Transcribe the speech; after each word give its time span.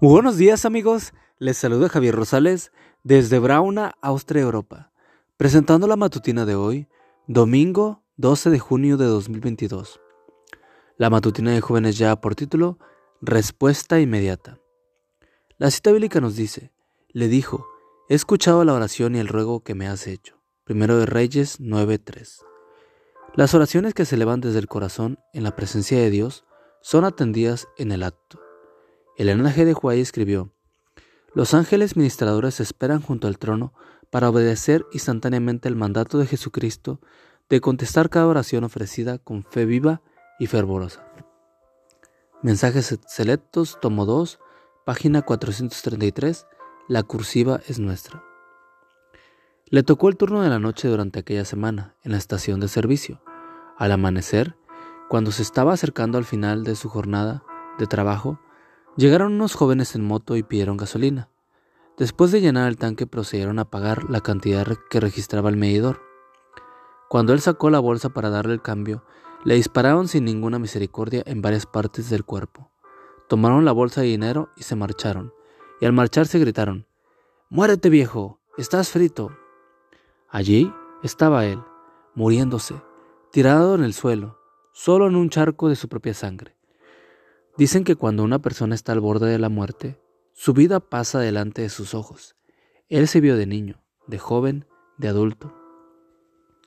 buenos 0.00 0.36
días 0.36 0.64
amigos, 0.64 1.14
les 1.38 1.56
saluda 1.56 1.88
Javier 1.88 2.14
Rosales 2.14 2.70
desde 3.02 3.38
Brauna, 3.38 3.94
Austria, 4.02 4.42
Europa, 4.42 4.92
presentando 5.36 5.86
la 5.86 5.96
matutina 5.96 6.44
de 6.44 6.54
hoy, 6.54 6.88
domingo 7.26 8.02
12 8.16 8.50
de 8.50 8.58
junio 8.58 8.96
de 8.96 9.06
2022. 9.06 10.00
La 10.98 11.10
matutina 11.10 11.52
de 11.52 11.60
jóvenes 11.60 11.96
ya 11.96 12.16
por 12.16 12.34
título, 12.34 12.78
Respuesta 13.22 13.98
inmediata. 13.98 14.58
La 15.58 15.70
cita 15.70 15.92
bíblica 15.92 16.20
nos 16.20 16.36
dice, 16.36 16.72
le 17.08 17.28
dijo, 17.28 17.66
he 18.08 18.14
escuchado 18.14 18.64
la 18.64 18.74
oración 18.74 19.16
y 19.16 19.18
el 19.18 19.28
ruego 19.28 19.60
que 19.60 19.74
me 19.74 19.88
has 19.88 20.06
hecho. 20.06 20.36
Primero 20.64 20.98
de 20.98 21.06
Reyes 21.06 21.60
9.3. 21.60 22.42
Las 23.34 23.54
oraciones 23.54 23.94
que 23.94 24.04
se 24.04 24.16
elevan 24.16 24.40
desde 24.40 24.58
el 24.58 24.68
corazón 24.68 25.18
en 25.32 25.42
la 25.42 25.56
presencia 25.56 25.98
de 25.98 26.10
Dios 26.10 26.44
son 26.82 27.04
atendidas 27.04 27.68
en 27.78 27.92
el 27.92 28.02
acto. 28.02 28.45
El 29.16 29.28
G. 29.28 29.64
de 29.64 29.72
Huay 29.72 30.00
escribió, 30.00 30.52
Los 31.32 31.54
ángeles 31.54 31.96
ministradores 31.96 32.60
esperan 32.60 33.00
junto 33.00 33.26
al 33.26 33.38
trono 33.38 33.72
para 34.10 34.28
obedecer 34.28 34.84
instantáneamente 34.92 35.68
el 35.68 35.76
mandato 35.76 36.18
de 36.18 36.26
Jesucristo 36.26 37.00
de 37.48 37.62
contestar 37.62 38.10
cada 38.10 38.26
oración 38.26 38.64
ofrecida 38.64 39.16
con 39.16 39.42
fe 39.44 39.64
viva 39.64 40.02
y 40.38 40.48
fervorosa. 40.48 41.06
Mensajes 42.42 42.98
Selectos, 43.06 43.78
tomo 43.80 44.04
2, 44.04 44.38
página 44.84 45.22
433, 45.22 46.46
la 46.86 47.02
cursiva 47.02 47.60
es 47.68 47.78
nuestra. 47.78 48.22
Le 49.64 49.82
tocó 49.82 50.10
el 50.10 50.18
turno 50.18 50.42
de 50.42 50.50
la 50.50 50.58
noche 50.58 50.88
durante 50.88 51.20
aquella 51.20 51.46
semana, 51.46 51.94
en 52.04 52.12
la 52.12 52.18
estación 52.18 52.60
de 52.60 52.68
servicio. 52.68 53.22
Al 53.78 53.92
amanecer, 53.92 54.56
cuando 55.08 55.32
se 55.32 55.42
estaba 55.42 55.72
acercando 55.72 56.18
al 56.18 56.24
final 56.26 56.64
de 56.64 56.76
su 56.76 56.90
jornada 56.90 57.42
de 57.78 57.86
trabajo, 57.86 58.38
llegaron 58.96 59.34
unos 59.34 59.54
jóvenes 59.54 59.94
en 59.94 60.04
moto 60.04 60.36
y 60.36 60.42
pidieron 60.42 60.76
gasolina. 60.76 61.28
Después 61.98 62.32
de 62.32 62.40
llenar 62.40 62.68
el 62.68 62.78
tanque 62.78 63.06
procedieron 63.06 63.58
a 63.58 63.70
pagar 63.70 64.10
la 64.10 64.20
cantidad 64.20 64.66
que 64.90 65.00
registraba 65.00 65.48
el 65.50 65.56
medidor. 65.56 66.00
Cuando 67.08 67.32
él 67.32 67.40
sacó 67.40 67.70
la 67.70 67.78
bolsa 67.78 68.10
para 68.10 68.30
darle 68.30 68.54
el 68.54 68.62
cambio, 68.62 69.04
le 69.44 69.54
dispararon 69.54 70.08
sin 70.08 70.24
ninguna 70.24 70.58
misericordia 70.58 71.22
en 71.26 71.40
varias 71.40 71.66
partes 71.66 72.10
del 72.10 72.24
cuerpo. 72.24 72.70
Tomaron 73.28 73.64
la 73.64 73.72
bolsa 73.72 74.00
de 74.00 74.08
dinero 74.08 74.50
y 74.56 74.62
se 74.62 74.76
marcharon, 74.76 75.32
y 75.80 75.86
al 75.86 75.92
marcharse 75.92 76.38
gritaron, 76.38 76.86
Muérete 77.48 77.90
viejo, 77.90 78.40
estás 78.58 78.90
frito. 78.90 79.30
Allí 80.28 80.72
estaba 81.02 81.46
él, 81.46 81.60
muriéndose, 82.14 82.74
tirado 83.30 83.74
en 83.74 83.84
el 83.84 83.94
suelo, 83.94 84.38
solo 84.72 85.06
en 85.06 85.16
un 85.16 85.30
charco 85.30 85.68
de 85.68 85.76
su 85.76 85.88
propia 85.88 86.12
sangre. 86.12 86.56
Dicen 87.56 87.84
que 87.84 87.96
cuando 87.96 88.22
una 88.22 88.40
persona 88.40 88.74
está 88.74 88.92
al 88.92 89.00
borde 89.00 89.30
de 89.30 89.38
la 89.38 89.48
muerte, 89.48 90.00
su 90.32 90.52
vida 90.52 90.80
pasa 90.80 91.18
delante 91.18 91.62
de 91.62 91.68
sus 91.68 91.94
ojos. 91.94 92.36
Él 92.88 93.08
se 93.08 93.20
vio 93.20 93.36
de 93.36 93.46
niño, 93.46 93.82
de 94.06 94.18
joven, 94.18 94.66
de 94.98 95.08
adulto. 95.08 95.54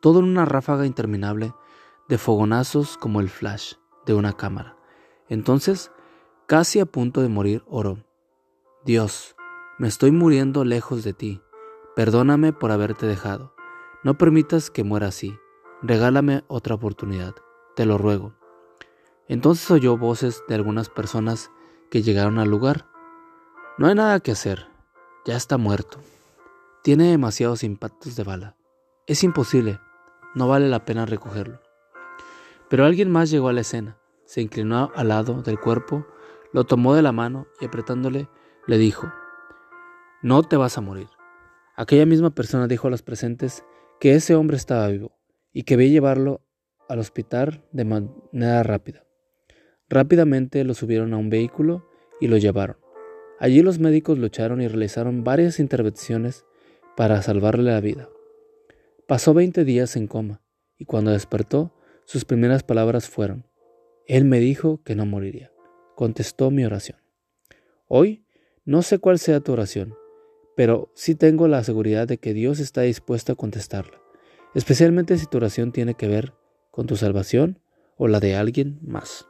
Todo 0.00 0.20
en 0.20 0.26
una 0.26 0.44
ráfaga 0.44 0.86
interminable 0.86 1.52
de 2.08 2.18
fogonazos 2.18 2.96
como 2.96 3.20
el 3.20 3.28
flash 3.28 3.74
de 4.06 4.14
una 4.14 4.32
cámara. 4.32 4.76
Entonces, 5.28 5.92
casi 6.46 6.80
a 6.80 6.86
punto 6.86 7.20
de 7.20 7.28
morir, 7.28 7.62
oró. 7.66 7.98
Dios, 8.84 9.36
me 9.78 9.88
estoy 9.88 10.10
muriendo 10.10 10.64
lejos 10.64 11.04
de 11.04 11.12
ti. 11.12 11.42
Perdóname 11.94 12.52
por 12.52 12.72
haberte 12.72 13.06
dejado. 13.06 13.54
No 14.02 14.16
permitas 14.16 14.70
que 14.70 14.82
muera 14.82 15.08
así. 15.08 15.36
Regálame 15.82 16.42
otra 16.48 16.74
oportunidad 16.74 17.34
te 17.80 17.86
lo 17.86 17.96
ruego. 17.96 18.34
Entonces 19.30 19.70
oyó 19.70 19.96
voces 19.96 20.42
de 20.48 20.56
algunas 20.56 20.88
personas 20.88 21.52
que 21.88 22.02
llegaron 22.02 22.40
al 22.40 22.50
lugar. 22.50 22.86
No 23.78 23.86
hay 23.86 23.94
nada 23.94 24.18
que 24.18 24.32
hacer, 24.32 24.66
ya 25.24 25.36
está 25.36 25.56
muerto. 25.56 26.00
Tiene 26.82 27.12
demasiados 27.12 27.62
impactos 27.62 28.16
de 28.16 28.24
bala. 28.24 28.56
Es 29.06 29.22
imposible, 29.22 29.78
no 30.34 30.48
vale 30.48 30.68
la 30.68 30.84
pena 30.84 31.06
recogerlo. 31.06 31.60
Pero 32.68 32.84
alguien 32.84 33.08
más 33.08 33.30
llegó 33.30 33.48
a 33.48 33.52
la 33.52 33.60
escena, 33.60 33.98
se 34.24 34.40
inclinó 34.40 34.90
al 34.96 35.06
lado 35.06 35.42
del 35.42 35.60
cuerpo, 35.60 36.04
lo 36.52 36.64
tomó 36.64 36.96
de 36.96 37.02
la 37.02 37.12
mano 37.12 37.46
y 37.60 37.66
apretándole 37.66 38.28
le 38.66 38.78
dijo, 38.78 39.12
no 40.22 40.42
te 40.42 40.56
vas 40.56 40.76
a 40.76 40.80
morir. 40.80 41.08
Aquella 41.76 42.04
misma 42.04 42.30
persona 42.30 42.66
dijo 42.66 42.88
a 42.88 42.90
los 42.90 43.02
presentes 43.02 43.64
que 44.00 44.16
ese 44.16 44.34
hombre 44.34 44.56
estaba 44.56 44.88
vivo 44.88 45.16
y 45.52 45.62
que 45.62 45.76
veía 45.76 45.92
llevarlo 45.92 46.44
al 46.88 46.98
hospital 46.98 47.64
de 47.70 47.84
manera 47.84 48.64
rápida. 48.64 49.04
Rápidamente 49.90 50.62
lo 50.62 50.74
subieron 50.74 51.12
a 51.12 51.16
un 51.16 51.30
vehículo 51.30 51.84
y 52.20 52.28
lo 52.28 52.38
llevaron. 52.38 52.76
Allí 53.40 53.60
los 53.60 53.80
médicos 53.80 54.18
lucharon 54.18 54.62
y 54.62 54.68
realizaron 54.68 55.24
varias 55.24 55.58
intervenciones 55.58 56.46
para 56.96 57.20
salvarle 57.22 57.72
la 57.72 57.80
vida. 57.80 58.08
Pasó 59.08 59.34
20 59.34 59.64
días 59.64 59.96
en 59.96 60.06
coma 60.06 60.42
y 60.78 60.84
cuando 60.84 61.10
despertó, 61.10 61.74
sus 62.04 62.24
primeras 62.24 62.62
palabras 62.62 63.08
fueron, 63.08 63.46
Él 64.06 64.24
me 64.24 64.38
dijo 64.38 64.80
que 64.84 64.94
no 64.94 65.06
moriría. 65.06 65.52
Contestó 65.96 66.52
mi 66.52 66.64
oración. 66.64 66.98
Hoy 67.88 68.24
no 68.64 68.82
sé 68.82 68.98
cuál 68.98 69.18
sea 69.18 69.40
tu 69.40 69.52
oración, 69.52 69.94
pero 70.56 70.92
sí 70.94 71.16
tengo 71.16 71.48
la 71.48 71.64
seguridad 71.64 72.06
de 72.06 72.18
que 72.18 72.32
Dios 72.32 72.60
está 72.60 72.82
dispuesto 72.82 73.32
a 73.32 73.36
contestarla, 73.36 74.00
especialmente 74.54 75.18
si 75.18 75.26
tu 75.26 75.38
oración 75.38 75.72
tiene 75.72 75.94
que 75.94 76.06
ver 76.06 76.34
con 76.70 76.86
tu 76.86 76.96
salvación 76.96 77.58
o 77.96 78.06
la 78.06 78.20
de 78.20 78.36
alguien 78.36 78.78
más. 78.82 79.29